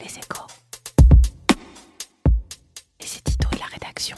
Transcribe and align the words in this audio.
Les 0.00 0.06
échos. 0.06 0.46
Et 3.00 3.04
c'est 3.04 3.22
Tito 3.24 3.48
et 3.52 3.58
la 3.58 3.66
rédaction. 3.66 4.16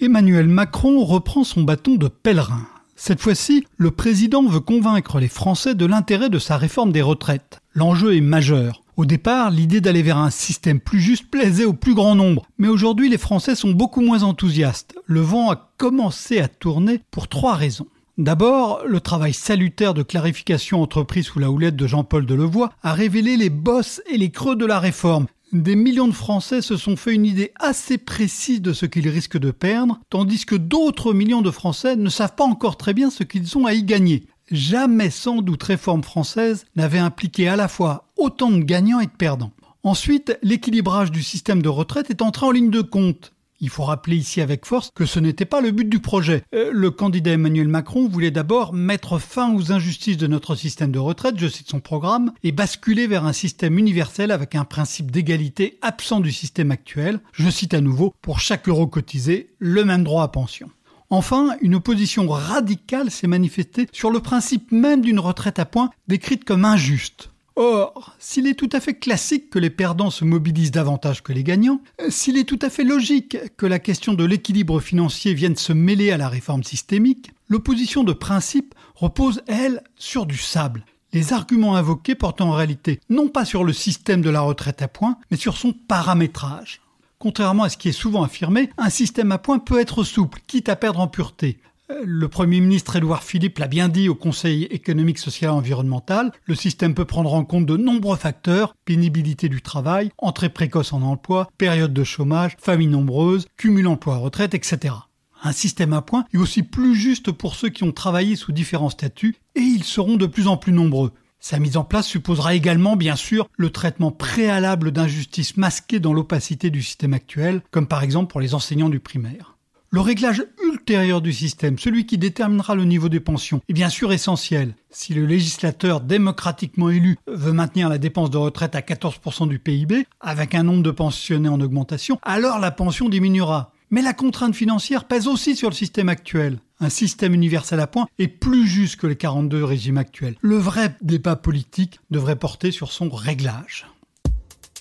Emmanuel 0.00 0.48
Macron 0.48 1.04
reprend 1.04 1.44
son 1.44 1.62
bâton 1.62 1.94
de 1.94 2.08
pèlerin. 2.08 2.66
Cette 2.96 3.20
fois-ci, 3.20 3.66
le 3.76 3.90
président 3.90 4.44
veut 4.44 4.60
convaincre 4.60 5.18
les 5.18 5.28
Français 5.28 5.74
de 5.74 5.86
l'intérêt 5.86 6.28
de 6.28 6.38
sa 6.38 6.56
réforme 6.56 6.92
des 6.92 7.02
retraites. 7.02 7.60
L'enjeu 7.74 8.14
est 8.14 8.20
majeur. 8.20 8.82
Au 8.96 9.06
départ, 9.06 9.50
l'idée 9.50 9.80
d'aller 9.80 10.02
vers 10.02 10.18
un 10.18 10.30
système 10.30 10.78
plus 10.78 11.00
juste 11.00 11.30
plaisait 11.30 11.64
au 11.64 11.72
plus 11.72 11.94
grand 11.94 12.14
nombre, 12.14 12.46
mais 12.58 12.68
aujourd'hui 12.68 13.08
les 13.08 13.18
Français 13.18 13.56
sont 13.56 13.72
beaucoup 13.72 14.00
moins 14.00 14.22
enthousiastes. 14.22 14.94
Le 15.06 15.20
vent 15.20 15.50
a 15.50 15.72
commencé 15.78 16.40
à 16.40 16.48
tourner 16.48 17.00
pour 17.10 17.26
trois 17.26 17.54
raisons. 17.54 17.88
D'abord, 18.16 18.82
le 18.86 19.00
travail 19.00 19.32
salutaire 19.32 19.92
de 19.92 20.04
clarification 20.04 20.80
entrepris 20.80 21.24
sous 21.24 21.40
la 21.40 21.50
houlette 21.50 21.74
de 21.74 21.88
Jean-Paul 21.88 22.26
Delevoye 22.26 22.70
a 22.84 22.92
révélé 22.92 23.36
les 23.36 23.50
bosses 23.50 24.00
et 24.06 24.16
les 24.16 24.30
creux 24.30 24.54
de 24.54 24.64
la 24.64 24.78
réforme. 24.78 25.26
Des 25.52 25.74
millions 25.74 26.06
de 26.06 26.12
Français 26.12 26.62
se 26.62 26.76
sont 26.76 26.94
fait 26.94 27.12
une 27.12 27.26
idée 27.26 27.50
assez 27.58 27.98
précise 27.98 28.62
de 28.62 28.72
ce 28.72 28.86
qu'ils 28.86 29.08
risquent 29.08 29.38
de 29.38 29.50
perdre, 29.50 29.98
tandis 30.10 30.46
que 30.46 30.54
d'autres 30.54 31.12
millions 31.12 31.42
de 31.42 31.50
Français 31.50 31.96
ne 31.96 32.08
savent 32.08 32.36
pas 32.36 32.44
encore 32.44 32.76
très 32.76 32.94
bien 32.94 33.10
ce 33.10 33.24
qu'ils 33.24 33.58
ont 33.58 33.66
à 33.66 33.74
y 33.74 33.82
gagner. 33.82 34.26
Jamais 34.48 35.10
sans 35.10 35.42
doute 35.42 35.64
réforme 35.64 36.04
française 36.04 36.66
n'avait 36.76 36.98
impliqué 36.98 37.48
à 37.48 37.56
la 37.56 37.66
fois 37.66 38.04
autant 38.16 38.52
de 38.52 38.62
gagnants 38.62 39.00
et 39.00 39.06
de 39.06 39.10
perdants. 39.10 39.52
Ensuite, 39.82 40.38
l'équilibrage 40.42 41.10
du 41.10 41.22
système 41.24 41.62
de 41.62 41.68
retraite 41.68 42.10
est 42.10 42.22
entré 42.22 42.46
en 42.46 42.52
ligne 42.52 42.70
de 42.70 42.80
compte. 42.80 43.33
Il 43.60 43.68
faut 43.68 43.84
rappeler 43.84 44.16
ici 44.16 44.40
avec 44.40 44.66
force 44.66 44.90
que 44.94 45.06
ce 45.06 45.20
n'était 45.20 45.44
pas 45.44 45.60
le 45.60 45.70
but 45.70 45.88
du 45.88 46.00
projet. 46.00 46.42
Euh, 46.54 46.70
le 46.72 46.90
candidat 46.90 47.32
Emmanuel 47.32 47.68
Macron 47.68 48.08
voulait 48.08 48.30
d'abord 48.30 48.72
mettre 48.72 49.18
fin 49.18 49.54
aux 49.54 49.72
injustices 49.72 50.16
de 50.16 50.26
notre 50.26 50.54
système 50.54 50.90
de 50.90 50.98
retraite, 50.98 51.38
je 51.38 51.48
cite 51.48 51.70
son 51.70 51.80
programme, 51.80 52.32
et 52.42 52.52
basculer 52.52 53.06
vers 53.06 53.24
un 53.24 53.32
système 53.32 53.78
universel 53.78 54.30
avec 54.30 54.54
un 54.54 54.64
principe 54.64 55.10
d'égalité 55.10 55.78
absent 55.82 56.20
du 56.20 56.32
système 56.32 56.70
actuel. 56.70 57.20
Je 57.32 57.48
cite 57.48 57.74
à 57.74 57.80
nouveau, 57.80 58.14
pour 58.22 58.40
chaque 58.40 58.68
euro 58.68 58.86
cotisé, 58.86 59.54
le 59.58 59.84
même 59.84 60.04
droit 60.04 60.24
à 60.24 60.28
pension. 60.28 60.70
Enfin, 61.10 61.56
une 61.60 61.76
opposition 61.76 62.26
radicale 62.28 63.10
s'est 63.10 63.26
manifestée 63.26 63.86
sur 63.92 64.10
le 64.10 64.20
principe 64.20 64.72
même 64.72 65.02
d'une 65.02 65.20
retraite 65.20 65.58
à 65.58 65.64
points 65.64 65.90
décrite 66.08 66.44
comme 66.44 66.64
injuste. 66.64 67.30
Or, 67.56 68.16
s'il 68.18 68.48
est 68.48 68.58
tout 68.58 68.68
à 68.72 68.80
fait 68.80 68.94
classique 68.94 69.48
que 69.48 69.60
les 69.60 69.70
perdants 69.70 70.10
se 70.10 70.24
mobilisent 70.24 70.72
davantage 70.72 71.22
que 71.22 71.32
les 71.32 71.44
gagnants, 71.44 71.80
s'il 72.08 72.36
est 72.36 72.48
tout 72.48 72.58
à 72.60 72.68
fait 72.68 72.82
logique 72.82 73.36
que 73.56 73.66
la 73.66 73.78
question 73.78 74.14
de 74.14 74.24
l'équilibre 74.24 74.80
financier 74.80 75.34
vienne 75.34 75.54
se 75.54 75.72
mêler 75.72 76.10
à 76.10 76.16
la 76.16 76.28
réforme 76.28 76.64
systémique, 76.64 77.30
l'opposition 77.48 78.02
de 78.02 78.12
principe 78.12 78.74
repose, 78.96 79.42
elle, 79.46 79.84
sur 79.96 80.26
du 80.26 80.36
sable. 80.36 80.84
Les 81.12 81.32
arguments 81.32 81.76
invoqués 81.76 82.16
portent 82.16 82.40
en 82.40 82.50
réalité 82.50 82.98
non 83.08 83.28
pas 83.28 83.44
sur 83.44 83.62
le 83.62 83.72
système 83.72 84.20
de 84.20 84.30
la 84.30 84.40
retraite 84.40 84.82
à 84.82 84.88
points, 84.88 85.16
mais 85.30 85.36
sur 85.36 85.56
son 85.56 85.72
paramétrage. 85.72 86.80
Contrairement 87.20 87.62
à 87.62 87.68
ce 87.68 87.76
qui 87.76 87.88
est 87.88 87.92
souvent 87.92 88.24
affirmé, 88.24 88.68
un 88.78 88.90
système 88.90 89.30
à 89.30 89.38
points 89.38 89.60
peut 89.60 89.78
être 89.78 90.02
souple, 90.02 90.40
quitte 90.48 90.68
à 90.68 90.74
perdre 90.74 90.98
en 90.98 91.06
pureté. 91.06 91.60
Le 91.90 92.28
Premier 92.28 92.60
ministre 92.60 92.96
Édouard 92.96 93.22
Philippe 93.22 93.58
l'a 93.58 93.66
bien 93.66 93.90
dit 93.90 94.08
au 94.08 94.14
Conseil 94.14 94.64
économique, 94.64 95.18
social 95.18 95.50
et 95.50 95.54
environnemental, 95.54 96.32
le 96.46 96.54
système 96.54 96.94
peut 96.94 97.04
prendre 97.04 97.34
en 97.34 97.44
compte 97.44 97.66
de 97.66 97.76
nombreux 97.76 98.16
facteurs, 98.16 98.74
pénibilité 98.86 99.50
du 99.50 99.60
travail, 99.60 100.10
entrée 100.16 100.48
précoce 100.48 100.94
en 100.94 101.02
emploi, 101.02 101.50
période 101.58 101.92
de 101.92 102.02
chômage, 102.02 102.56
famille 102.58 102.86
nombreuse, 102.86 103.46
cumul 103.58 103.86
emploi-retraite, 103.86 104.54
etc. 104.54 104.94
Un 105.42 105.52
système 105.52 105.92
à 105.92 106.00
points 106.00 106.24
est 106.32 106.38
aussi 106.38 106.62
plus 106.62 106.94
juste 106.94 107.30
pour 107.30 107.54
ceux 107.54 107.68
qui 107.68 107.84
ont 107.84 107.92
travaillé 107.92 108.34
sous 108.34 108.52
différents 108.52 108.88
statuts, 108.88 109.36
et 109.54 109.60
ils 109.60 109.84
seront 109.84 110.16
de 110.16 110.26
plus 110.26 110.46
en 110.46 110.56
plus 110.56 110.72
nombreux. 110.72 111.12
Sa 111.38 111.58
mise 111.58 111.76
en 111.76 111.84
place 111.84 112.06
supposera 112.06 112.54
également, 112.54 112.96
bien 112.96 113.16
sûr, 113.16 113.46
le 113.58 113.68
traitement 113.68 114.10
préalable 114.10 114.90
d'injustices 114.90 115.58
masquées 115.58 116.00
dans 116.00 116.14
l'opacité 116.14 116.70
du 116.70 116.80
système 116.80 117.12
actuel, 117.12 117.60
comme 117.70 117.88
par 117.88 118.02
exemple 118.02 118.32
pour 118.32 118.40
les 118.40 118.54
enseignants 118.54 118.88
du 118.88 119.00
primaire. 119.00 119.54
Le 119.94 120.00
réglage 120.00 120.42
ultérieur 120.84 121.22
du 121.22 121.32
système, 121.32 121.78
celui 121.78 122.04
qui 122.04 122.18
déterminera 122.18 122.74
le 122.74 122.84
niveau 122.84 123.08
des 123.08 123.18
pensions, 123.18 123.62
est 123.70 123.72
bien 123.72 123.88
sûr 123.88 124.12
essentiel. 124.12 124.74
Si 124.90 125.14
le 125.14 125.24
législateur 125.24 126.02
démocratiquement 126.02 126.90
élu 126.90 127.16
veut 127.26 127.54
maintenir 127.54 127.88
la 127.88 127.96
dépense 127.96 128.28
de 128.28 128.36
retraite 128.36 128.74
à 128.74 128.80
14% 128.80 129.48
du 129.48 129.58
PIB, 129.58 130.06
avec 130.20 130.54
un 130.54 130.62
nombre 130.62 130.82
de 130.82 130.90
pensionnés 130.90 131.48
en 131.48 131.58
augmentation, 131.62 132.18
alors 132.20 132.58
la 132.58 132.70
pension 132.70 133.08
diminuera. 133.08 133.72
Mais 133.88 134.02
la 134.02 134.12
contrainte 134.12 134.54
financière 134.54 135.04
pèse 135.04 135.26
aussi 135.26 135.56
sur 135.56 135.70
le 135.70 135.74
système 135.74 136.10
actuel. 136.10 136.58
Un 136.80 136.90
système 136.90 137.32
universel 137.32 137.80
à 137.80 137.86
points 137.86 138.06
est 138.18 138.28
plus 138.28 138.66
juste 138.66 138.96
que 138.96 139.06
les 139.06 139.16
42 139.16 139.64
régimes 139.64 139.96
actuels. 139.96 140.36
Le 140.42 140.58
vrai 140.58 140.94
débat 141.00 141.36
politique 141.36 141.98
devrait 142.10 142.36
porter 142.36 142.72
sur 142.72 142.92
son 142.92 143.08
réglage. 143.08 143.86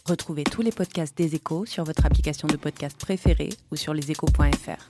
Retrouvez 0.06 0.44
tous 0.44 0.62
les 0.62 0.74
podcasts 0.74 1.18
des 1.18 1.34
échos 1.34 1.66
sur 1.66 1.86
votre 1.86 2.06
application 2.06 2.50
de 2.50 2.58
podcast 2.58 2.98
préférée 3.00 3.52
ou 3.72 3.78
sur 3.78 3.94
leséchos.fr. 3.94 4.90